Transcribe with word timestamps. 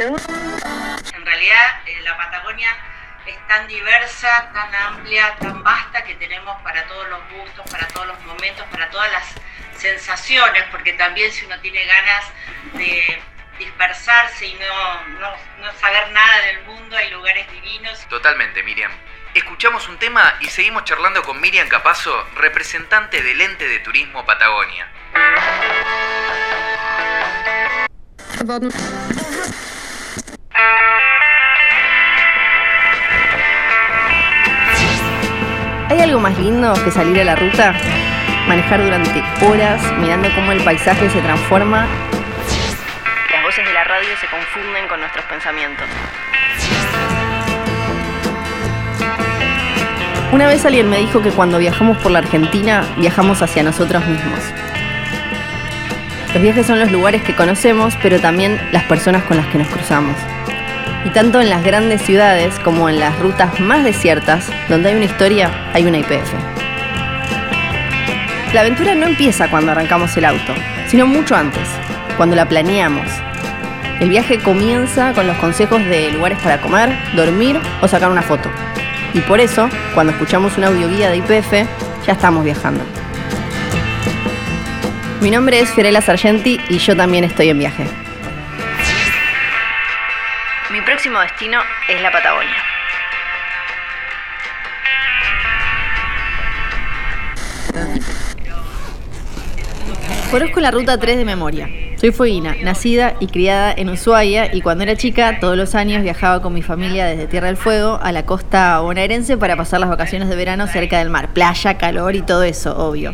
En 0.00 1.26
realidad, 1.26 1.80
eh, 1.84 2.00
la 2.04 2.16
Patagonia 2.16 2.70
es 3.26 3.36
tan 3.48 3.68
diversa, 3.68 4.50
tan 4.54 4.74
amplia, 4.74 5.36
tan 5.36 5.62
vasta 5.62 6.02
que 6.04 6.14
tenemos 6.14 6.58
para 6.62 6.86
todos 6.86 7.06
los 7.10 7.20
gustos, 7.30 7.70
para 7.70 7.86
todos 7.88 8.06
los 8.06 8.18
momentos, 8.24 8.64
para 8.70 8.88
todas 8.88 9.12
las 9.12 9.24
sensaciones, 9.76 10.64
porque 10.70 10.94
también 10.94 11.30
si 11.30 11.44
uno 11.44 11.60
tiene 11.60 11.84
ganas 11.84 12.24
de 12.72 13.22
dispersarse 13.58 14.46
y 14.46 14.54
no, 14.54 15.02
no, 15.20 15.72
saber 15.78 16.10
nada 16.12 16.46
del 16.46 16.62
mundo, 16.62 16.96
hay 16.96 17.10
lugares 17.10 17.50
divinos. 17.52 17.98
Totalmente, 18.08 18.62
Miriam. 18.62 18.90
Escuchamos 19.34 19.86
un 19.88 19.98
tema 19.98 20.34
y 20.40 20.46
seguimos 20.46 20.84
charlando 20.84 21.22
con 21.22 21.38
Miriam 21.42 21.68
Capazo, 21.68 22.26
representante 22.36 23.22
del 23.22 23.38
ente 23.42 23.68
de 23.68 23.80
turismo 23.80 24.24
Patagonia. 24.24 24.88
¿Hay 35.88 36.00
algo 36.00 36.20
más 36.20 36.38
lindo 36.38 36.72
que 36.84 36.90
salir 36.90 37.20
a 37.20 37.24
la 37.24 37.36
ruta? 37.36 37.74
Manejar 38.46 38.82
durante 38.82 39.22
horas 39.44 39.82
mirando 39.98 40.28
cómo 40.34 40.52
el 40.52 40.62
paisaje 40.62 41.10
se 41.10 41.20
transforma. 41.20 41.86
Las 43.32 43.42
voces 43.42 43.66
de 43.66 43.72
la 43.72 43.84
radio 43.84 44.08
se 44.20 44.26
confunden 44.28 44.86
con 44.88 45.00
nuestros 45.00 45.24
pensamientos. 45.24 45.86
Una 50.32 50.46
vez 50.46 50.64
alguien 50.64 50.88
me 50.88 50.98
dijo 50.98 51.20
que 51.22 51.32
cuando 51.32 51.58
viajamos 51.58 51.98
por 51.98 52.12
la 52.12 52.20
Argentina, 52.20 52.84
viajamos 52.96 53.42
hacia 53.42 53.64
nosotros 53.64 54.06
mismos. 54.06 54.38
Los 56.32 56.40
viajes 56.40 56.66
son 56.68 56.78
los 56.78 56.92
lugares 56.92 57.22
que 57.24 57.34
conocemos, 57.34 57.94
pero 58.00 58.20
también 58.20 58.60
las 58.70 58.84
personas 58.84 59.24
con 59.24 59.36
las 59.36 59.46
que 59.48 59.58
nos 59.58 59.66
cruzamos. 59.66 60.14
Y 61.04 61.10
tanto 61.10 61.40
en 61.40 61.48
las 61.48 61.64
grandes 61.64 62.02
ciudades 62.02 62.58
como 62.58 62.88
en 62.88 63.00
las 63.00 63.18
rutas 63.18 63.58
más 63.58 63.84
desiertas, 63.84 64.46
donde 64.68 64.90
hay 64.90 64.96
una 64.96 65.06
historia, 65.06 65.50
hay 65.72 65.84
una 65.84 65.98
IPF. 65.98 66.32
La 68.52 68.60
aventura 68.60 68.94
no 68.94 69.06
empieza 69.06 69.48
cuando 69.48 69.72
arrancamos 69.72 70.16
el 70.16 70.24
auto, 70.24 70.52
sino 70.88 71.06
mucho 71.06 71.36
antes, 71.36 71.68
cuando 72.16 72.36
la 72.36 72.48
planeamos. 72.48 73.06
El 74.00 74.08
viaje 74.08 74.38
comienza 74.38 75.12
con 75.12 75.26
los 75.26 75.36
consejos 75.36 75.84
de 75.84 76.10
lugares 76.10 76.38
para 76.42 76.60
comer, 76.60 76.90
dormir 77.14 77.60
o 77.80 77.88
sacar 77.88 78.10
una 78.10 78.22
foto. 78.22 78.50
Y 79.14 79.20
por 79.20 79.40
eso, 79.40 79.68
cuando 79.94 80.12
escuchamos 80.12 80.58
una 80.58 80.68
audioguía 80.68 81.10
de 81.10 81.18
IPF, 81.18 81.52
ya 82.06 82.12
estamos 82.12 82.44
viajando. 82.44 82.82
Mi 85.20 85.30
nombre 85.30 85.60
es 85.60 85.70
Fiorella 85.70 86.00
Sargenti 86.00 86.58
y 86.68 86.78
yo 86.78 86.96
también 86.96 87.24
estoy 87.24 87.50
en 87.50 87.58
viaje. 87.58 88.09
Mi 90.70 90.80
próximo 90.82 91.18
destino 91.18 91.58
es 91.88 92.00
la 92.00 92.12
Patagonia. 92.12 92.54
Conozco 100.30 100.60
la 100.60 100.70
ruta 100.70 100.96
3 100.96 101.16
de 101.16 101.24
memoria. 101.24 101.68
Soy 101.96 102.12
Fueguina, 102.12 102.54
nacida 102.62 103.16
y 103.18 103.26
criada 103.26 103.74
en 103.76 103.88
Ushuaia 103.88 104.54
y 104.54 104.60
cuando 104.60 104.84
era 104.84 104.94
chica 104.94 105.40
todos 105.40 105.56
los 105.56 105.74
años 105.74 106.04
viajaba 106.04 106.40
con 106.40 106.54
mi 106.54 106.62
familia 106.62 107.04
desde 107.04 107.26
Tierra 107.26 107.48
del 107.48 107.56
Fuego 107.56 107.98
a 108.00 108.12
la 108.12 108.24
costa 108.24 108.78
bonaerense 108.78 109.36
para 109.36 109.56
pasar 109.56 109.80
las 109.80 109.90
vacaciones 109.90 110.28
de 110.28 110.36
verano 110.36 110.68
cerca 110.68 111.00
del 111.00 111.10
mar, 111.10 111.34
playa, 111.34 111.78
calor 111.78 112.14
y 112.14 112.22
todo 112.22 112.44
eso, 112.44 112.78
obvio. 112.78 113.12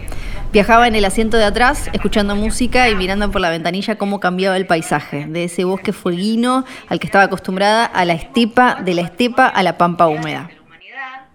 Viajaba 0.57 0.89
en 0.89 0.95
el 0.95 1.05
asiento 1.05 1.37
de 1.37 1.45
atrás, 1.45 1.91
escuchando 1.93 2.35
música 2.35 2.89
y 2.89 2.95
mirando 2.95 3.31
por 3.31 3.43
la 3.43 3.51
ventanilla 3.51 3.99
cómo 3.99 4.21
cambiaba 4.21 4.57
el 4.57 4.67
paisaje, 4.67 5.27
de 5.27 5.45
ese 5.45 5.65
bosque 5.65 5.93
fueguino 5.93 6.65
al 6.89 6.99
que 6.99 7.07
estaba 7.07 7.25
acostumbrada 7.25 7.85
a 7.85 8.07
la 8.07 8.15
estepa, 8.15 8.81
de 8.83 8.95
la 8.95 9.03
estepa 9.03 9.49
a 9.49 9.63
la 9.63 9.77
pampa 9.77 10.07
húmeda. 10.07 10.49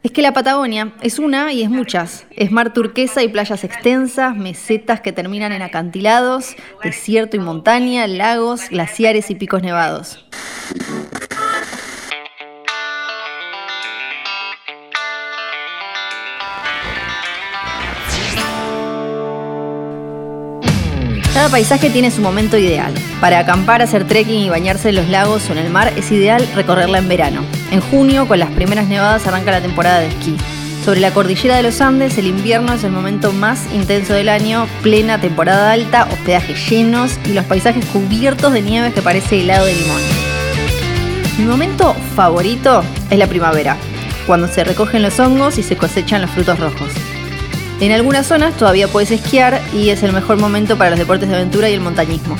Es 0.02 0.10
que 0.10 0.24
la 0.24 0.34
Patagonia 0.34 0.94
es 1.04 1.20
una 1.20 1.54
y 1.54 1.62
es 1.62 1.70
muchas. 1.70 2.26
Es 2.32 2.52
mar 2.52 2.74
turquesa 2.74 3.22
y 3.22 3.28
playas 3.28 3.64
extensas, 3.64 4.36
mesetas 4.36 5.02
que 5.02 5.12
terminan 5.12 5.52
en 5.52 5.62
acantilados, 5.62 6.56
desierto 6.84 7.38
y 7.38 7.42
montaña, 7.42 8.08
lagos, 8.08 8.72
glaciares 8.72 9.30
y 9.30 9.36
picos 9.36 9.62
nevados. 9.62 10.26
Cada 21.42 21.54
paisaje 21.54 21.90
tiene 21.90 22.12
su 22.12 22.22
momento 22.22 22.56
ideal. 22.56 22.94
Para 23.20 23.40
acampar, 23.40 23.82
hacer 23.82 24.06
trekking 24.06 24.42
y 24.42 24.50
bañarse 24.52 24.90
en 24.90 24.96
los 24.96 25.10
lagos 25.10 25.50
o 25.50 25.54
en 25.54 25.58
el 25.58 25.72
mar 25.72 25.92
es 25.98 26.12
ideal 26.12 26.48
recorrerla 26.54 27.00
en 27.00 27.08
verano. 27.08 27.42
En 27.72 27.82
junio, 27.82 28.28
con 28.28 28.38
las 28.38 28.52
primeras 28.52 28.88
nevadas, 28.88 29.26
arranca 29.26 29.50
la 29.50 29.60
temporada 29.60 30.02
de 30.02 30.10
esquí. 30.10 30.38
Sobre 30.86 31.00
la 31.00 31.10
cordillera 31.10 31.56
de 31.56 31.64
los 31.64 31.82
Andes, 31.82 32.20
el 32.20 32.28
invierno 32.28 32.74
es 32.74 32.84
el 32.84 32.92
momento 32.92 33.32
más 33.32 33.66
intenso 33.74 34.14
del 34.14 34.30
año, 34.30 34.68
plena 34.84 35.20
temporada 35.20 35.72
alta, 35.72 36.08
hospedajes 36.12 36.70
llenos 36.70 37.18
y 37.26 37.34
los 37.34 37.46
paisajes 37.46 37.86
cubiertos 37.86 38.54
de 38.54 38.62
nieve 38.62 38.94
que 38.94 39.02
parece 39.02 39.42
helado 39.42 39.66
de 39.66 39.74
limón. 39.74 40.02
Mi 41.40 41.46
momento 41.46 41.96
favorito 42.16 42.84
es 43.10 43.18
la 43.18 43.26
primavera, 43.26 43.78
cuando 44.28 44.48
se 44.48 44.64
recogen 44.64 45.02
los 45.02 45.20
hongos 45.20 45.58
y 45.58 45.64
se 45.64 45.76
cosechan 45.76 46.22
los 46.22 46.30
frutos 46.30 46.60
rojos. 46.60 46.92
En 47.82 47.92
algunas 47.92 48.28
zonas 48.28 48.56
todavía 48.56 48.88
puedes 48.88 49.10
esquiar 49.10 49.60
y 49.74 49.90
es 49.90 50.04
el 50.04 50.14
mejor 50.14 50.38
momento 50.38 50.78
para 50.78 50.92
los 50.92 51.00
deportes 51.00 51.28
de 51.28 51.34
aventura 51.34 51.68
y 51.68 51.74
el 51.74 51.82
montañismo. 51.82 52.38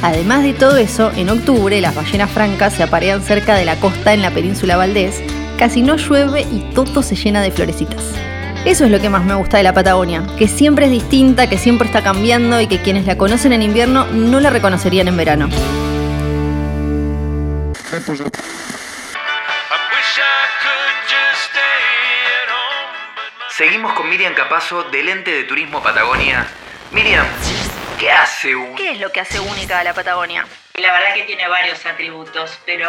Además 0.00 0.44
de 0.44 0.54
todo 0.54 0.76
eso, 0.76 1.10
en 1.16 1.28
octubre 1.28 1.80
las 1.80 1.96
ballenas 1.96 2.30
francas 2.30 2.74
se 2.74 2.84
aparean 2.84 3.20
cerca 3.20 3.56
de 3.56 3.64
la 3.64 3.74
costa 3.80 4.14
en 4.14 4.22
la 4.22 4.30
península 4.30 4.76
Valdés, 4.76 5.20
casi 5.58 5.82
no 5.82 5.96
llueve 5.96 6.42
y 6.42 6.60
todo 6.72 7.02
se 7.02 7.16
llena 7.16 7.42
de 7.42 7.50
florecitas. 7.50 8.00
Eso 8.64 8.84
es 8.84 8.92
lo 8.92 9.00
que 9.00 9.10
más 9.10 9.24
me 9.24 9.34
gusta 9.34 9.56
de 9.56 9.64
la 9.64 9.74
Patagonia, 9.74 10.24
que 10.38 10.46
siempre 10.46 10.84
es 10.86 10.92
distinta, 10.92 11.48
que 11.48 11.58
siempre 11.58 11.88
está 11.88 12.04
cambiando 12.04 12.60
y 12.60 12.68
que 12.68 12.80
quienes 12.80 13.06
la 13.06 13.18
conocen 13.18 13.52
en 13.52 13.62
invierno 13.62 14.06
no 14.06 14.38
la 14.38 14.50
reconocerían 14.50 15.08
en 15.08 15.16
verano. 15.16 15.48
Seguimos 23.60 23.92
con 23.92 24.08
Miriam 24.08 24.32
Capazo 24.32 24.84
del 24.84 25.10
ente 25.10 25.30
de 25.30 25.44
turismo 25.44 25.82
Patagonia. 25.82 26.46
Miriam, 26.92 27.26
¿qué 27.98 28.10
hace 28.10 28.54
¿Qué 28.74 28.92
es 28.92 29.00
lo 29.00 29.12
que 29.12 29.20
hace 29.20 29.38
única 29.38 29.80
a 29.80 29.84
la 29.84 29.92
Patagonia? 29.92 30.46
La 30.80 30.90
verdad 30.94 31.08
que 31.14 31.24
tiene 31.24 31.46
varios 31.46 31.84
atributos, 31.84 32.52
pero 32.64 32.88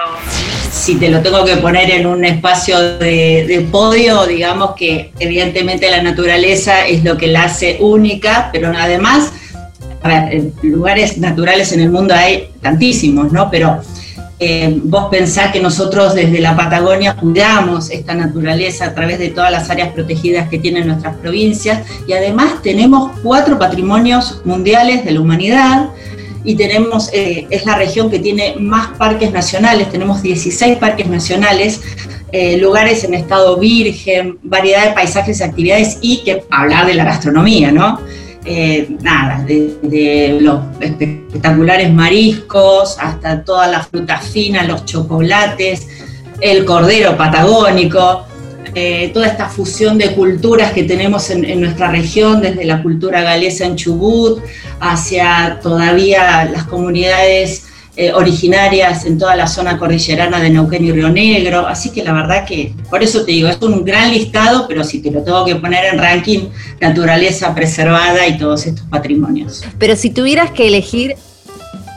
si 0.71 0.95
te 0.95 1.09
lo 1.09 1.21
tengo 1.21 1.43
que 1.43 1.57
poner 1.57 1.91
en 1.91 2.05
un 2.05 2.23
espacio 2.23 2.99
de, 2.99 3.67
podio, 3.69 4.25
digamos 4.25 4.75
que 4.77 5.11
evidentemente 5.19 5.91
la 5.91 6.01
naturaleza 6.01 6.87
es 6.87 7.03
lo 7.03 7.17
que 7.17 7.27
la 7.27 7.43
hace 7.43 7.75
única, 7.81 8.47
pero 8.53 8.69
además, 8.73 9.33
a 10.03 10.07
ver, 10.07 10.41
lugares 10.63 11.17
naturales 11.17 11.73
en 11.73 11.81
el 11.81 11.89
mundo 11.89 12.13
hay 12.13 12.49
tantísimos, 12.61 13.33
¿no? 13.33 13.51
Pero 13.51 13.83
eh, 14.43 14.79
vos 14.85 15.05
pensás 15.11 15.51
que 15.51 15.59
nosotros 15.59 16.15
desde 16.15 16.39
la 16.39 16.55
Patagonia 16.55 17.15
cuidamos 17.15 17.91
esta 17.91 18.15
naturaleza 18.15 18.85
a 18.85 18.95
través 18.95 19.19
de 19.19 19.29
todas 19.29 19.51
las 19.51 19.69
áreas 19.69 19.89
protegidas 19.89 20.49
que 20.49 20.57
tienen 20.57 20.87
nuestras 20.87 21.15
provincias 21.17 21.87
y 22.07 22.13
además 22.13 22.59
tenemos 22.63 23.11
cuatro 23.21 23.59
patrimonios 23.59 24.41
mundiales 24.43 25.05
de 25.05 25.11
la 25.11 25.21
humanidad 25.21 25.89
y 26.43 26.55
tenemos, 26.55 27.11
eh, 27.13 27.45
es 27.51 27.67
la 27.67 27.75
región 27.75 28.09
que 28.09 28.17
tiene 28.17 28.55
más 28.57 28.97
parques 28.97 29.31
nacionales, 29.31 29.91
tenemos 29.91 30.23
16 30.23 30.79
parques 30.79 31.05
nacionales, 31.05 31.79
eh, 32.31 32.57
lugares 32.57 33.03
en 33.03 33.13
estado 33.13 33.57
virgen, 33.57 34.39
variedad 34.41 34.87
de 34.87 34.93
paisajes 34.93 35.39
y 35.39 35.43
actividades 35.43 35.99
y 36.01 36.23
que 36.23 36.45
hablar 36.49 36.87
de 36.87 36.95
la 36.95 37.03
gastronomía, 37.03 37.71
¿no? 37.71 37.99
Eh, 38.43 38.97
nada, 39.01 39.43
de, 39.45 40.39
los 40.41 40.61
espectaculares 40.79 41.93
mariscos 41.93 42.97
hasta 42.99 43.43
todas 43.43 43.69
las 43.69 43.87
frutas 43.87 44.27
finas, 44.29 44.67
los 44.67 44.85
chocolates, 44.85 45.87
el 46.39 46.65
cordero 46.65 47.15
patagónico, 47.15 48.25
eh, 48.73 49.11
toda 49.13 49.27
esta 49.27 49.47
fusión 49.47 49.97
de 49.99 50.13
culturas 50.13 50.71
que 50.71 50.83
tenemos 50.83 51.29
en, 51.29 51.61
nuestra 51.61 51.91
región, 51.91 52.41
desde 52.41 52.65
la 52.65 52.81
cultura 52.81 53.21
galesa 53.21 53.65
en 53.65 53.75
Chubut 53.75 54.41
hacia 54.79 55.59
todavía 55.61 56.45
las 56.45 56.63
comunidades 56.63 57.65
eh, 57.95 58.13
originarias 58.13 59.05
en 59.05 59.17
toda 59.17 59.35
la 59.35 59.47
zona 59.47 59.77
cordillerana 59.77 60.39
de 60.39 60.49
Neuquén 60.49 60.85
y 60.85 60.91
Río 60.91 61.09
Negro. 61.09 61.67
Así 61.67 61.89
que 61.89 62.03
la 62.03 62.13
verdad 62.13 62.45
que, 62.45 62.73
por 62.89 63.03
eso 63.03 63.25
te 63.25 63.33
digo, 63.33 63.49
es 63.49 63.61
un 63.61 63.83
gran 63.83 64.11
listado, 64.11 64.65
pero 64.67 64.83
si 64.83 65.01
te 65.01 65.11
lo 65.11 65.23
tengo 65.23 65.43
que 65.43 65.55
poner 65.55 65.85
en 65.93 65.99
ranking, 65.99 66.49
naturaleza 66.79 67.53
preservada 67.53 68.25
y 68.27 68.37
todos 68.37 68.65
estos 68.65 68.85
patrimonios. 68.85 69.63
Pero 69.77 69.95
si 69.95 70.09
tuvieras 70.09 70.51
que 70.51 70.67
elegir 70.67 71.15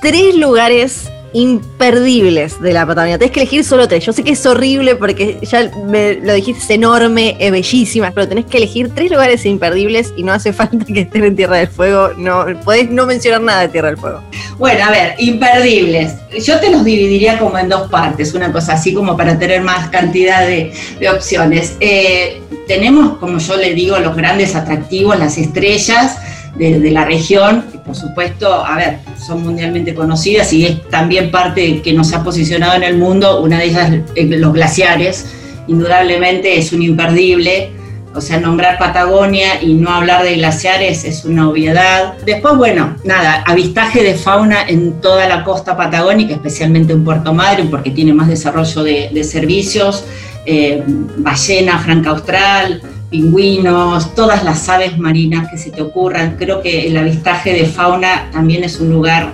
tres 0.02 0.35
lugares 0.35 1.11
imperdibles 1.35 2.61
de 2.63 2.73
la 2.73 2.87
Patagonia. 2.87 3.19
Tenés 3.19 3.33
que 3.33 3.41
elegir 3.41 3.65
solo 3.65 3.87
tres. 3.87 4.07
Yo 4.07 4.13
sé 4.13 4.23
que 4.23 4.33
es 4.33 4.47
horrible 4.47 4.95
porque 4.95 5.39
ya 5.43 5.71
me 5.87 6.15
lo 6.15 6.33
dijiste, 6.33 6.63
es 6.63 6.71
enorme, 6.71 7.37
es 7.39 7.51
bellísima, 7.51 8.13
pero 8.13 8.27
tenés 8.27 8.47
que 8.47 8.57
elegir 8.57 8.91
tres 8.95 9.11
lugares 9.11 9.45
imperdibles 9.45 10.15
y 10.17 10.23
no 10.23 10.33
hace 10.33 10.53
falta 10.55 10.85
que 10.85 11.01
estén 11.01 11.25
en 11.25 11.37
Tierra 11.37 11.59
del 11.59 11.69
Fuego. 11.69 12.13
No, 12.17 12.47
podés 12.65 12.89
no 12.89 13.05
mencionar 13.05 13.43
nada 13.43 13.63
de 13.63 13.69
Tierra 13.69 13.89
del 13.89 13.99
Fuego. 13.99 14.23
Bueno, 14.59 14.85
a 14.85 14.91
ver, 14.91 15.15
imperdibles. 15.19 16.15
Yo 16.43 16.61
te 16.61 16.71
los 16.71 16.85
dividiría 16.85 17.39
como 17.39 17.59
en 17.59 17.69
dos 17.69 17.91
partes, 17.91 18.35
una 18.35 18.53
cosa 18.53 18.75
así 18.75 18.95
como 18.95 19.17
para 19.17 19.39
tener 19.39 19.61
más 19.63 19.89
cantidad 19.89 20.47
de, 20.47 20.73
opciones. 21.13 21.77
Eh, 21.81 22.41
tenemos, 22.67 23.19
como 23.19 23.39
yo 23.39 23.57
le 23.57 23.75
digo, 23.75 23.99
los 23.99 24.17
grandes 24.17 24.55
atractivos, 24.55 25.19
las 25.19 25.37
estrellas 25.37 26.17
de, 26.57 26.91
la 26.91 27.05
región, 27.05 27.65
por 27.94 28.08
supuesto, 28.08 28.52
a 28.52 28.76
ver, 28.76 28.99
son 29.25 29.44
mundialmente 29.44 29.94
conocidas 29.94 30.52
y 30.52 30.67
es 30.67 30.88
también 30.88 31.31
parte 31.31 31.81
que 31.81 31.93
nos 31.93 32.12
ha 32.12 32.25
posicionado 32.25 32.75
en 32.75 32.82
el 32.82 32.96
mundo, 32.96 33.41
una 33.41 33.58
de 33.58 33.67
ellas 33.67 33.93
los 34.17 34.52
glaciares, 34.52 35.26
indudablemente 35.69 36.58
es 36.58 36.73
un 36.73 36.82
imperdible, 36.82 37.70
o 38.12 38.20
sea, 38.20 38.41
nombrar 38.41 38.79
Patagonia 38.79 39.62
y 39.62 39.75
no 39.75 39.91
hablar 39.91 40.25
de 40.25 40.35
glaciares 40.35 41.05
es 41.05 41.25
una 41.25 41.49
obviedad. 41.49 42.14
Después, 42.26 42.56
bueno, 42.56 42.96
nada, 43.05 43.44
avistaje 43.46 44.02
de 44.02 44.14
fauna 44.14 44.67
en 44.67 45.00
toda 45.00 45.29
la 45.29 45.44
costa 45.44 45.76
patagónica, 45.76 46.35
especialmente 46.35 46.93
en 46.93 47.05
Puerto 47.05 47.32
Madryn, 47.32 47.70
porque 47.70 47.91
tiene 47.91 48.12
más 48.12 48.26
desarrollo 48.26 48.82
de, 48.82 49.25
servicios, 49.25 50.05
eh, 50.46 50.82
ballena 51.19 51.79
franca 51.79 52.11
austral, 52.11 52.82
pingüinos, 53.11 54.15
todas 54.15 54.45
las 54.45 54.69
aves 54.69 54.99
marinas 54.99 55.51
que 55.51 55.59
se 55.59 55.71
te 55.71 55.83
ocurran. 55.83 56.37
Creo 56.37 56.61
que 56.61 56.87
el 56.89 56.97
avistaje 56.97 57.53
de 57.53 57.67
fauna 57.67 58.31
también 58.33 58.65
es 58.65 58.81
un 58.81 58.91
lugar 58.91 59.33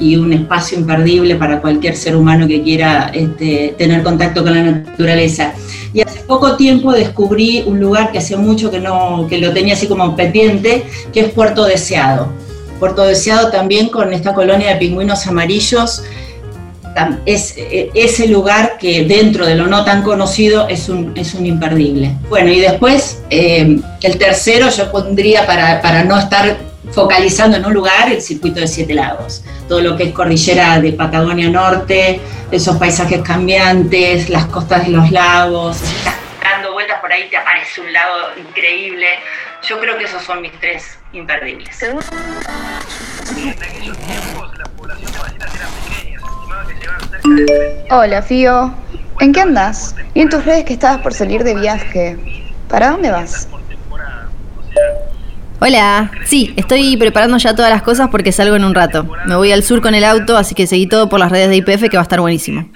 y 0.00 0.16
un 0.16 0.32
espacio 0.32 0.78
imperdible 0.78 1.34
para 1.36 1.60
cualquier 1.60 1.96
ser 1.96 2.16
humano 2.16 2.46
que 2.46 2.62
quiera 2.62 3.10
este, 3.12 3.74
tener 3.76 4.02
contacto 4.02 4.42
con 4.42 4.54
la 4.54 4.62
naturaleza. 4.62 5.52
Y 5.92 6.00
hace 6.00 6.20
poco 6.20 6.56
tiempo 6.56 6.92
descubrí 6.92 7.64
un 7.66 7.80
lugar 7.80 8.12
que 8.12 8.18
hace 8.18 8.36
mucho 8.36 8.70
que, 8.70 8.80
no, 8.80 9.26
que 9.28 9.38
lo 9.38 9.52
tenía 9.52 9.74
así 9.74 9.86
como 9.86 10.14
pendiente, 10.14 10.84
que 11.12 11.20
es 11.20 11.28
Puerto 11.30 11.64
Deseado. 11.64 12.28
Puerto 12.78 13.02
Deseado 13.02 13.50
también 13.50 13.88
con 13.88 14.12
esta 14.12 14.34
colonia 14.34 14.68
de 14.68 14.76
pingüinos 14.76 15.26
amarillos 15.26 16.02
es 17.26 17.54
e, 17.56 17.90
ese 17.94 18.28
lugar 18.28 18.76
que 18.78 19.04
dentro 19.04 19.46
de 19.46 19.54
lo 19.54 19.66
no 19.66 19.84
tan 19.84 20.02
conocido 20.02 20.68
es 20.68 20.88
un, 20.88 21.16
es 21.16 21.34
un 21.34 21.46
imperdible. 21.46 22.12
Bueno, 22.28 22.50
y 22.50 22.60
después 22.60 23.22
eh, 23.30 23.78
el 24.02 24.18
tercero 24.18 24.68
yo 24.70 24.90
pondría 24.90 25.46
para, 25.46 25.80
para 25.80 26.04
no 26.04 26.18
estar 26.18 26.56
focalizando 26.92 27.56
en 27.56 27.66
un 27.66 27.74
lugar 27.74 28.10
el 28.10 28.20
circuito 28.20 28.60
de 28.60 28.66
Siete 28.66 28.94
Lagos. 28.94 29.44
Todo 29.68 29.80
lo 29.80 29.96
que 29.96 30.04
es 30.04 30.12
cordillera 30.12 30.80
de 30.80 30.92
Patagonia 30.92 31.48
Norte, 31.50 32.20
esos 32.50 32.76
paisajes 32.76 33.20
cambiantes, 33.22 34.28
las 34.30 34.46
costas 34.46 34.86
de 34.86 34.92
los 34.92 35.10
lagos. 35.10 35.76
Estás 35.82 36.14
dando 36.42 36.72
vueltas 36.72 37.00
por 37.00 37.12
ahí, 37.12 37.28
te 37.28 37.36
aparece 37.36 37.80
un 37.80 37.92
lago 37.92 38.14
increíble. 38.38 39.06
Yo 39.68 39.78
creo 39.80 39.98
que 39.98 40.04
esos 40.04 40.22
son 40.22 40.40
mis 40.40 40.52
tres 40.60 40.98
imperdibles. 41.12 41.78
Hola, 47.90 48.22
Fío. 48.22 48.74
¿En 49.20 49.32
qué 49.32 49.40
andas? 49.40 49.94
Y 50.14 50.20
en 50.20 50.28
tus 50.28 50.44
redes 50.44 50.64
que 50.64 50.74
estabas 50.74 51.00
por 51.02 51.14
salir 51.14 51.42
de 51.44 51.54
viaje. 51.54 52.16
¿Para 52.68 52.90
dónde 52.90 53.10
vas? 53.10 53.48
Hola, 55.60 56.10
sí, 56.24 56.54
estoy 56.56 56.96
preparando 56.96 57.36
ya 57.38 57.54
todas 57.54 57.70
las 57.70 57.82
cosas 57.82 58.08
porque 58.10 58.30
salgo 58.30 58.54
en 58.54 58.64
un 58.64 58.74
rato. 58.74 59.08
Me 59.26 59.34
voy 59.34 59.50
al 59.50 59.64
sur 59.64 59.80
con 59.82 59.94
el 59.94 60.04
auto, 60.04 60.36
así 60.36 60.54
que 60.54 60.66
seguí 60.66 60.86
todo 60.86 61.08
por 61.08 61.18
las 61.18 61.32
redes 61.32 61.48
de 61.48 61.56
IPF 61.56 61.88
que 61.90 61.96
va 61.96 62.02
a 62.02 62.02
estar 62.02 62.20
buenísimo. 62.20 62.68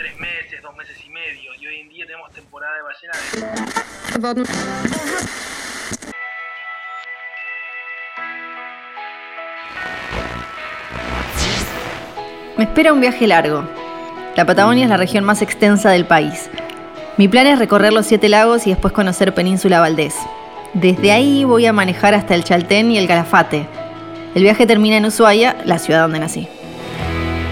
Me 12.56 12.64
espera 12.64 12.92
un 12.92 13.00
viaje 13.00 13.26
largo. 13.26 13.81
La 14.34 14.46
Patagonia 14.46 14.84
es 14.84 14.90
la 14.90 14.96
región 14.96 15.24
más 15.24 15.42
extensa 15.42 15.90
del 15.90 16.06
país. 16.06 16.48
Mi 17.18 17.28
plan 17.28 17.46
es 17.46 17.58
recorrer 17.58 17.92
los 17.92 18.06
siete 18.06 18.30
lagos 18.30 18.66
y 18.66 18.70
después 18.70 18.94
conocer 18.94 19.34
Península 19.34 19.78
Valdés. 19.78 20.14
Desde 20.72 21.12
ahí 21.12 21.44
voy 21.44 21.66
a 21.66 21.74
manejar 21.74 22.14
hasta 22.14 22.34
el 22.34 22.42
Chaltén 22.42 22.90
y 22.90 22.96
el 22.96 23.06
Calafate. 23.06 23.66
El 24.34 24.42
viaje 24.42 24.66
termina 24.66 24.96
en 24.96 25.04
Ushuaia, 25.04 25.56
la 25.66 25.78
ciudad 25.78 26.00
donde 26.00 26.18
nací. 26.18 26.48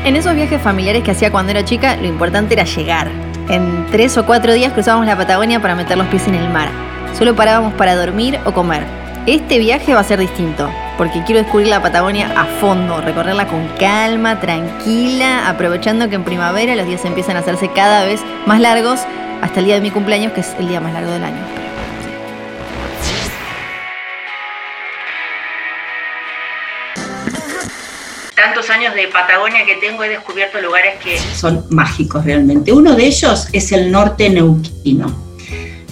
En 0.06 0.16
esos 0.16 0.34
viajes 0.34 0.62
familiares 0.62 1.04
que 1.04 1.10
hacía 1.10 1.30
cuando 1.30 1.50
era 1.50 1.66
chica, 1.66 1.96
lo 1.96 2.06
importante 2.06 2.54
era 2.54 2.64
llegar. 2.64 3.10
En 3.50 3.86
tres 3.90 4.16
o 4.16 4.24
cuatro 4.24 4.54
días 4.54 4.72
cruzábamos 4.72 5.06
la 5.06 5.18
Patagonia 5.18 5.60
para 5.60 5.74
meter 5.74 5.98
los 5.98 6.06
pies 6.06 6.26
en 6.28 6.34
el 6.34 6.48
mar. 6.48 6.70
Solo 7.18 7.36
parábamos 7.36 7.74
para 7.74 7.94
dormir 7.94 8.38
o 8.46 8.52
comer. 8.52 8.84
Este 9.26 9.58
viaje 9.58 9.92
va 9.92 10.00
a 10.00 10.04
ser 10.04 10.18
distinto 10.18 10.70
porque 11.00 11.22
quiero 11.24 11.40
descubrir 11.40 11.68
la 11.68 11.80
Patagonia 11.80 12.30
a 12.38 12.44
fondo, 12.44 13.00
recorrerla 13.00 13.46
con 13.46 13.66
calma, 13.78 14.38
tranquila, 14.38 15.48
aprovechando 15.48 16.10
que 16.10 16.16
en 16.16 16.24
primavera 16.24 16.76
los 16.76 16.86
días 16.86 17.02
empiezan 17.06 17.38
a 17.38 17.38
hacerse 17.38 17.70
cada 17.72 18.04
vez 18.04 18.20
más 18.44 18.60
largos 18.60 19.00
hasta 19.40 19.60
el 19.60 19.64
día 19.64 19.76
de 19.76 19.80
mi 19.80 19.90
cumpleaños, 19.90 20.34
que 20.34 20.42
es 20.42 20.54
el 20.58 20.68
día 20.68 20.78
más 20.78 20.92
largo 20.92 21.10
del 21.10 21.24
año. 21.24 21.42
Tantos 28.34 28.68
años 28.68 28.94
de 28.94 29.08
Patagonia 29.08 29.64
que 29.64 29.76
tengo, 29.76 30.04
he 30.04 30.10
descubierto 30.10 30.60
lugares 30.60 30.96
que 31.02 31.18
son 31.18 31.64
mágicos 31.70 32.26
realmente. 32.26 32.74
Uno 32.74 32.94
de 32.94 33.06
ellos 33.06 33.48
es 33.54 33.72
el 33.72 33.90
norte 33.90 34.28
neuquino 34.28 35.29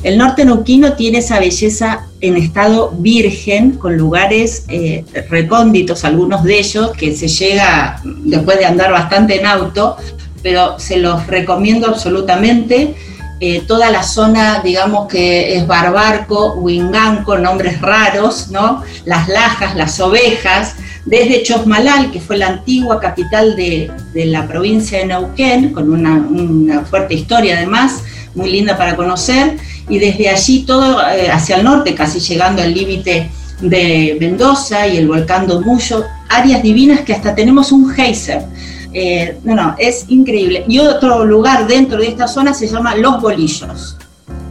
el 0.03 0.17
norte 0.17 0.45
neuquino 0.45 0.93
tiene 0.93 1.19
esa 1.19 1.41
belleza 1.41 2.07
en 2.21 2.37
estado 2.37 2.93
virgen, 2.97 3.73
con 3.73 3.97
lugares 3.97 4.65
eh, 4.69 5.05
recónditos, 5.29 6.05
algunos 6.05 6.45
de 6.45 6.59
ellos, 6.59 6.93
que 6.93 7.17
se 7.17 7.29
llega 7.29 8.01
después 8.05 8.59
de 8.59 8.67
andar 8.67 8.93
bastante 8.93 9.39
en 9.39 9.47
auto, 9.47 9.97
pero 10.43 10.79
se 10.79 10.99
los 10.99 11.27
recomiendo 11.27 11.89
absolutamente. 11.89 12.95
Eh, 13.41 13.63
toda 13.69 13.91
la 13.91 14.03
zona, 14.03 14.61
digamos 14.65 15.07
que 15.07 15.57
es 15.57 15.67
Barbarco, 15.67 16.55
Huinganco, 16.55 17.39
nombres 17.39 17.81
raros, 17.81 18.49
¿no? 18.51 18.83
Las 19.05 19.29
lajas, 19.29 19.77
las 19.77 20.01
ovejas, 20.01 20.75
desde 21.05 21.45
Chosmalal, 21.45 22.11
que 22.11 22.21
fue 22.21 22.37
la 22.37 22.49
antigua 22.49 22.99
capital 23.01 23.55
de, 23.55 23.91
la 24.15 24.47
provincia 24.47 24.99
de 24.99 25.07
Neuquén, 25.07 25.73
con 25.73 25.93
una, 25.93 26.15
una 26.15 26.85
fuerte 26.85 27.15
historia 27.15 27.57
además, 27.57 28.03
muy 28.35 28.51
linda 28.51 28.77
para 28.77 28.97
conocer, 28.97 29.57
y 29.89 29.99
desde 29.99 30.29
allí 30.29 30.65
todo 30.65 31.01
eh, 31.01 31.31
hacia 31.31 31.57
el 31.57 31.65
norte, 31.65 31.95
casi 31.95 32.21
llegando 32.21 32.63
al 32.63 32.75
límite 32.75 33.31
de 33.61 34.17
Mendoza 34.21 34.87
y 34.87 34.97
el 34.97 35.09
volcán 35.09 35.47
Domullo, 35.47 36.05
áreas 36.29 36.63
divinas 36.63 37.01
que 37.01 37.13
hasta 37.13 37.35
tenemos 37.35 37.73
un 37.73 37.91
geyser. 37.91 38.45
Eh, 38.93 39.39
no, 39.45 39.55
no, 39.55 39.75
es 39.79 40.05
increíble. 40.09 40.65
Y 40.69 40.79
otro 40.79 41.25
lugar 41.25 41.67
dentro 41.67 41.99
de 41.99 42.09
esta 42.09 42.29
zona 42.29 42.55
se 42.55 42.67
llama 42.67 42.95
Los 42.95 43.21
Bolillos. 43.21 43.97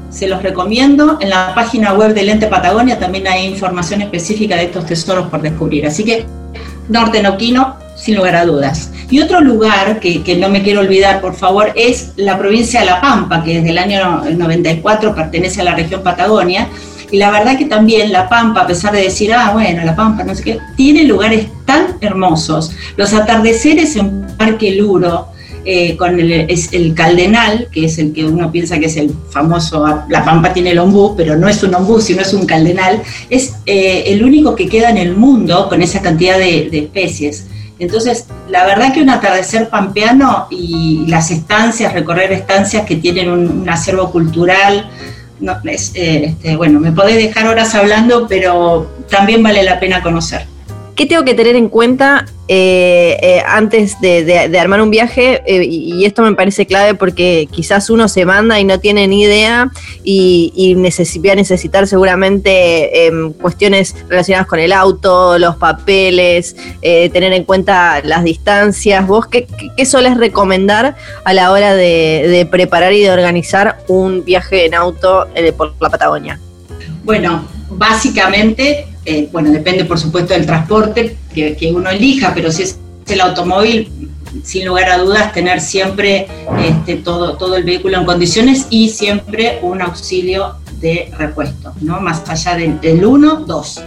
Se 0.10 0.27
los 0.27 0.41
recomiendo. 0.41 1.17
En 1.20 1.29
la 1.29 1.53
página 1.53 1.94
web 1.94 2.13
del 2.13 2.29
Ente 2.29 2.48
Patagonia 2.48 3.00
también 3.00 3.27
hay 3.27 3.46
información 3.46 4.01
específica 4.01 4.56
de 4.56 4.65
estos 4.65 4.86
tesoros 4.86 5.27
por 5.27 5.41
descubrir. 5.41 5.86
Así 5.86 6.03
que 6.03 6.25
Norte 6.89 7.22
Noquino, 7.22 7.75
sin 7.98 8.16
lugar 8.16 8.36
a 8.36 8.46
dudas. 8.46 8.92
Y 9.10 9.20
otro 9.20 9.42
lugar 9.42 10.00
que, 10.00 10.38
no 10.39 10.50
me 10.50 10.62
quiero 10.62 10.82
olvidar, 10.82 11.20
por 11.22 11.36
favor, 11.36 11.72
es 11.75 12.12
la 12.16 12.38
provincia 12.38 12.82
de 12.82 12.86
La 12.86 13.01
Pampa, 13.01 13.44
que 13.44 13.56
desde 13.56 13.70
el 13.70 13.77
año 13.77 14.24
94 14.24 15.16
pertenece 15.16 15.62
a 15.62 15.63
la 15.63 15.75
región 15.75 16.04
Patagonia. 16.04 16.68
Y 17.10 17.18
la 17.18 17.32
verdad 17.32 17.58
que 17.58 17.66
también 17.66 18.12
La 18.12 18.27
Pampa, 18.27 18.62
a 18.62 18.68
pesar 18.68 18.94
de 18.94 19.01
decir, 19.01 19.34
ah, 19.34 19.51
bueno, 19.54 19.84
La 19.86 19.96
Pampa, 19.96 20.24
no 20.24 20.36
sé 20.36 20.44
qué, 20.44 20.60
tiene 20.75 21.04
lugares 21.04 21.48
tan 21.66 21.98
hermosos. 22.01 22.72
Los 22.98 23.13
atardeceres 23.13 23.96
en 23.96 24.27
Parque 24.38 24.72
Luro, 24.72 25.30
eh, 25.63 25.98
con 25.98 26.20
el, 26.20 26.32
es 26.32 26.72
el 26.74 26.94
caldenal, 26.94 27.68
que 27.72 27.86
es 27.86 27.98
el 27.98 28.13
que 28.13 28.25
uno 28.25 28.51
piensa 28.51 28.80
que 28.80 28.86
es 28.86 28.96
el 28.96 29.12
famoso, 29.30 29.86
la 30.08 30.24
pampa 30.24 30.54
tiene 30.54 30.72
el 30.72 30.80
ombú, 30.80 31.13
pero 31.18 31.36
no 31.36 31.50
es 31.50 31.62
un 31.62 31.75
ombú, 31.75 32.00
sino 32.00 32.22
es 32.22 32.34
un 32.34 32.46
caldenal, 32.46 33.01
es 33.30 33.56
eh, 33.66 34.06
el 34.08 34.24
único 34.24 34.56
que 34.56 34.70
queda 34.70 34.89
en 34.89 34.98
el 34.98 35.18
mundo 35.18 35.68
con 35.68 35.82
esa 35.82 36.01
cantidad 36.01 36.38
de 36.38 36.70
especies. 36.72 37.48
Entonces, 37.79 38.25
la 38.50 38.65
verdad 38.65 38.93
que 38.93 39.01
un 39.01 39.10
atardecer 39.10 39.69
pampeano 39.69 40.48
y 40.50 41.05
las 41.07 41.31
estancias, 41.31 41.93
recorrer 41.93 42.31
estancias 42.31 42.86
que 42.86 42.96
tienen 42.96 43.29
un, 43.29 43.69
acervo 43.69 44.12
cultural, 44.12 44.89
eh, 45.41 46.25
este, 46.25 46.55
bueno, 46.55 46.79
me 46.79 46.91
podés 46.91 47.17
dejar 47.17 47.48
horas 47.48 47.75
hablando, 47.75 48.27
pero 48.27 48.89
también 49.10 49.43
vale 49.43 49.63
la 49.63 49.79
pena 49.79 50.01
conocer. 50.01 50.46
¿Qué 50.96 51.05
tengo 51.05 51.24
que 51.24 51.36
tener 51.36 51.55
en 51.55 51.69
cuenta 51.69 52.25
eh, 52.50 53.18
eh, 53.22 53.44
antes 53.46 54.00
de, 54.00 54.58
armar 54.58 54.82
un 54.82 54.89
viaje, 54.89 55.42
eh, 55.46 55.66
y, 55.66 56.06
esto 56.06 56.22
me 56.22 56.34
parece 56.34 56.66
clave 56.66 56.96
porque 56.96 57.50
quizás 57.51 57.89
uno 57.89 58.08
se 58.08 58.25
manda 58.25 58.58
y 58.58 58.63
no 58.63 58.80
tiene 58.80 59.06
ni 59.08 59.24
idea 59.24 59.70
y, 60.04 60.54
y 60.56 60.74
va 61.20 61.32
a 61.34 61.36
necesitar 61.36 61.88
seguramente 61.88 63.08
em, 63.08 63.34
cuestiones 63.34 63.96
relacionadas 64.08 64.48
con 64.48 64.60
el 64.60 64.72
auto, 64.72 65.38
los 65.38 65.58
papeles, 65.58 66.56
tener 66.82 67.34
en 67.34 67.44
cuenta 67.44 68.01
las 68.04 68.24
distancias. 68.24 69.06
¿Vos 69.06 69.27
qué, 69.27 69.46
qué, 69.75 69.86
recomendar 70.18 70.96
a 71.25 71.34
la 71.34 71.51
hora 71.51 71.74
de, 71.75 72.48
preparar 72.50 72.94
y 72.94 73.01
de 73.01 73.12
organizar 73.12 73.80
un 73.88 74.24
viaje 74.24 74.66
en 74.66 74.74
auto 74.74 75.27
por 75.58 75.74
la 75.82 75.89
Patagonia? 75.89 76.39
Bueno, 77.04 77.46
básicamente 77.70 78.88
eh, 79.10 79.30
bueno, 79.32 79.50
depende 79.52 79.86
por 79.86 79.98
supuesto 79.98 80.34
del 80.34 80.46
transporte 80.46 81.16
que, 81.34 81.72
uno 81.74 81.90
elija, 81.90 82.34
pero 82.36 82.52
si 82.52 82.64
es 82.64 82.78
el 83.08 83.22
automóvil, 83.22 83.90
sin 84.44 84.66
lugar 84.66 84.90
a 84.90 84.98
dudas, 84.98 85.32
tener 85.32 85.62
siempre 85.62 86.28
este, 86.60 86.98
todo, 86.98 87.38
todo 87.38 87.56
el 87.56 87.64
vehículo 87.64 88.00
en 88.00 88.06
condiciones 88.06 88.68
y 88.70 88.90
siempre 88.90 89.60
un 89.62 89.82
auxilio 89.82 90.56
de 90.82 91.10
repuesto, 91.18 91.74
¿no? 91.80 92.02
Más 92.02 92.22
allá 92.30 92.56
del 92.56 93.06
1, 93.06 93.46
2. 93.48 93.82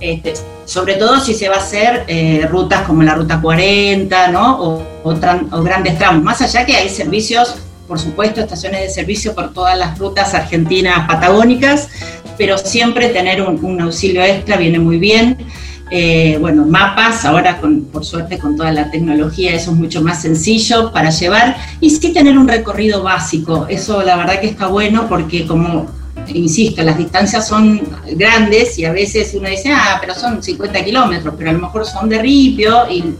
Este, 0.00 0.34
sobre 0.66 0.96
todo 0.96 1.20
si 1.20 1.32
se 1.32 1.48
va 1.48 1.54
a 1.54 1.60
hacer 1.60 2.04
eh, 2.06 2.46
rutas 2.46 2.82
como 2.82 3.02
la 3.02 3.14
ruta 3.14 3.40
40, 3.40 4.28
¿no? 4.28 4.60
O, 4.60 4.82
o, 5.04 5.62
grandes 5.62 5.96
tramos. 5.96 6.22
Más 6.22 6.42
allá 6.42 6.66
que 6.66 6.76
hay 6.76 6.90
servicios, 6.90 7.56
por 7.88 7.98
supuesto, 7.98 8.42
estaciones 8.42 8.82
de 8.82 8.90
servicio 8.90 9.34
por 9.34 9.54
todas 9.54 9.78
las 9.78 9.98
rutas 9.98 10.34
argentinas 10.34 11.06
patagónicas, 11.08 11.88
pero 12.36 12.58
siempre 12.58 13.08
tener 13.08 13.42
un, 13.42 13.80
auxilio 13.80 14.22
extra 14.22 14.56
viene 14.56 14.78
muy 14.78 14.98
bien. 14.98 15.36
Eh, 15.90 16.36
bueno, 16.40 16.66
mapas, 16.66 17.24
ahora 17.24 17.58
con, 17.60 17.84
por 17.84 18.04
suerte 18.04 18.38
con 18.38 18.56
toda 18.56 18.72
la 18.72 18.90
tecnología 18.90 19.54
eso 19.54 19.70
es 19.70 19.76
mucho 19.76 20.02
más 20.02 20.20
sencillo 20.20 20.90
para 20.92 21.10
llevar 21.10 21.56
y 21.80 21.90
sí 21.90 22.12
tener 22.12 22.36
un 22.36 22.48
recorrido 22.48 23.04
básico, 23.04 23.66
eso 23.68 24.02
la 24.02 24.16
verdad 24.16 24.40
que 24.40 24.48
está 24.48 24.66
bueno 24.66 25.06
porque 25.08 25.46
como, 25.46 25.86
insisto, 26.26 26.82
las 26.82 26.98
distancias 26.98 27.46
son 27.46 27.82
grandes 28.16 28.76
y 28.80 28.84
a 28.84 28.90
veces 28.90 29.32
uno 29.38 29.48
dice, 29.48 29.70
ah, 29.72 29.98
pero 30.00 30.12
son 30.16 30.42
50 30.42 30.84
kilómetros, 30.84 31.34
pero 31.38 31.50
a 31.50 31.52
lo 31.52 31.60
mejor 31.60 31.86
son 31.86 32.08
de 32.08 32.18
ripio 32.18 32.90
y 32.90 33.14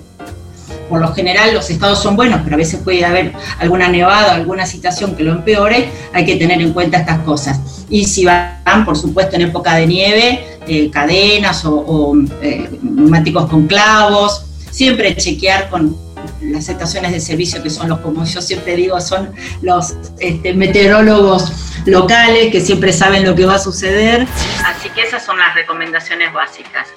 por 0.88 1.00
lo 1.00 1.12
general 1.14 1.54
los 1.54 1.68
estados 1.70 2.02
son 2.02 2.16
buenos, 2.16 2.40
pero 2.44 2.54
a 2.54 2.58
veces 2.58 2.80
puede 2.82 3.04
haber 3.04 3.32
alguna 3.58 3.88
nevada, 3.88 4.34
alguna 4.34 4.66
situación 4.66 5.16
que 5.16 5.22
lo 5.22 5.32
empeore, 5.32 5.90
hay 6.12 6.24
que 6.24 6.36
tener 6.36 6.60
en 6.60 6.72
cuenta 6.72 6.98
estas 6.98 7.20
cosas. 7.20 7.60
Y 7.88 8.04
si 8.04 8.24
van, 8.24 8.84
por 8.84 8.96
supuesto, 8.96 9.36
en 9.36 9.42
época 9.42 9.74
de 9.74 9.86
nieve, 9.86 10.58
eh, 10.66 10.90
cadenas 10.90 11.64
o, 11.64 12.14
eh, 12.42 12.68
neumáticos 12.82 13.48
con 13.48 13.66
clavos, 13.66 14.44
siempre 14.70 15.16
chequear 15.16 15.70
con 15.70 15.96
las 16.42 16.68
estaciones 16.68 17.12
de 17.12 17.20
servicio 17.20 17.62
que 17.62 17.70
son 17.70 17.88
los, 17.88 18.00
como 18.00 18.24
yo 18.24 18.42
siempre 18.42 18.76
digo, 18.76 19.00
son 19.00 19.32
los 19.62 19.94
este, 20.18 20.54
meteorólogos 20.54 21.52
locales 21.86 22.50
que 22.50 22.60
siempre 22.60 22.92
saben 22.92 23.24
lo 23.24 23.34
que 23.34 23.46
va 23.46 23.54
a 23.54 23.58
suceder. 23.58 24.26
Así 24.64 24.88
que 24.90 25.02
esas 25.02 25.24
son 25.24 25.38
las 25.38 25.54
recomendaciones 25.54 26.32
básicas. 26.32 26.88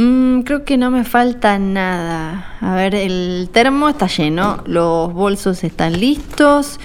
Mm, 0.00 0.44
creo 0.44 0.64
que 0.64 0.78
no 0.78 0.90
me 0.90 1.04
falta 1.04 1.58
nada. 1.58 2.56
A 2.62 2.74
ver, 2.74 2.94
el 2.94 3.50
termo 3.52 3.90
está 3.90 4.06
lleno, 4.06 4.62
los 4.64 5.12
bolsos 5.12 5.62
están 5.62 6.00
listos, 6.00 6.80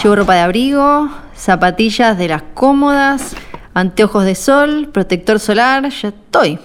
llevo 0.00 0.14
ropa 0.14 0.34
de 0.34 0.40
abrigo, 0.42 1.10
zapatillas 1.34 2.16
de 2.16 2.28
las 2.28 2.42
cómodas, 2.54 3.34
anteojos 3.74 4.24
de 4.24 4.36
sol, 4.36 4.88
protector 4.92 5.40
solar, 5.40 5.88
ya 5.88 6.10
estoy. 6.10 6.60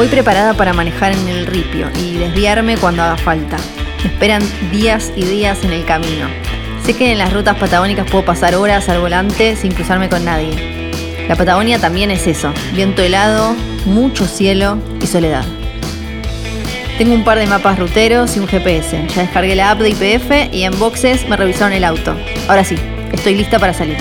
Voy 0.00 0.08
preparada 0.08 0.54
para 0.54 0.72
manejar 0.72 1.12
en 1.12 1.28
el 1.28 1.44
ripio 1.44 1.86
y 1.94 2.16
desviarme 2.16 2.78
cuando 2.78 3.02
haga 3.02 3.18
falta. 3.18 3.58
Me 4.02 4.10
esperan 4.10 4.42
días 4.72 5.12
y 5.14 5.24
días 5.24 5.62
en 5.62 5.74
el 5.74 5.84
camino. 5.84 6.26
Sé 6.82 6.94
que 6.96 7.12
en 7.12 7.18
las 7.18 7.34
rutas 7.34 7.58
patagónicas 7.58 8.10
puedo 8.10 8.24
pasar 8.24 8.54
horas 8.54 8.88
al 8.88 9.02
volante 9.02 9.56
sin 9.56 9.72
cruzarme 9.72 10.08
con 10.08 10.24
nadie. 10.24 11.26
La 11.28 11.36
Patagonia 11.36 11.78
también 11.78 12.10
es 12.10 12.26
eso, 12.26 12.50
viento 12.72 13.02
helado, 13.02 13.54
mucho 13.84 14.24
cielo 14.24 14.78
y 15.02 15.06
soledad. 15.06 15.44
Tengo 16.96 17.12
un 17.12 17.22
par 17.22 17.38
de 17.38 17.46
mapas 17.46 17.78
ruteros 17.78 18.34
y 18.38 18.40
un 18.40 18.48
GPS. 18.48 19.06
Ya 19.14 19.20
descargué 19.20 19.54
la 19.54 19.72
app 19.72 19.80
de 19.80 19.90
IPF 19.90 20.54
y 20.54 20.62
en 20.62 20.78
boxes 20.78 21.28
me 21.28 21.36
revisaron 21.36 21.74
el 21.74 21.84
auto. 21.84 22.16
Ahora 22.48 22.64
sí, 22.64 22.76
estoy 23.12 23.34
lista 23.34 23.58
para 23.58 23.74
salir. 23.74 23.98